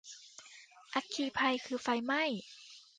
[0.93, 2.23] อัคคีภัย คือไฟไหม้